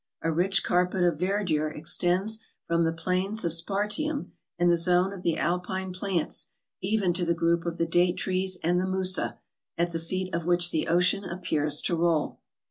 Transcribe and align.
A 0.23 0.31
rich 0.31 0.63
carpet 0.63 1.03
of 1.03 1.19
verdure 1.19 1.69
extends 1.69 2.39
from 2.65 2.83
the 2.85 2.91
plains 2.91 3.45
of 3.45 3.51
spartium, 3.51 4.31
and 4.57 4.67
the 4.71 4.75
zone 4.75 5.13
of 5.13 5.21
the 5.21 5.37
alpine 5.37 5.93
plants 5.93 6.47
even 6.81 7.13
to 7.13 7.23
the 7.23 7.35
group 7.35 7.67
of 7.67 7.77
the 7.77 7.85
date 7.85 8.17
trees 8.17 8.57
and 8.63 8.81
the 8.81 8.87
musa, 8.87 9.37
at 9.77 9.91
the 9.91 9.99
feet 9.99 10.33
of 10.33 10.47
which 10.47 10.71
the 10.71 10.87
ocean 10.87 11.23
appears 11.23 11.81
to 11.81 11.95
roll. 11.95 12.39